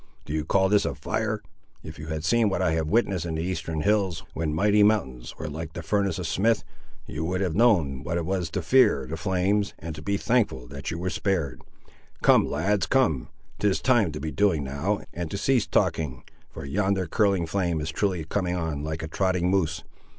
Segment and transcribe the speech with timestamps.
[0.25, 1.43] Do you call this a fire?
[1.83, 5.37] If you had seen what I have witnessed in the Eastern hills, when mighty mountains
[5.37, 6.63] were like the furnace of smith,
[7.05, 10.65] you would have known what it was to fear the flames, and to be thankful
[10.69, 11.61] that you were spared!
[12.23, 13.29] Come, lads, come;
[13.59, 17.91] 'tis time to be doing now, and to cease talking; for yonder curling flame is
[17.91, 19.83] truly coming on like a trotting moose.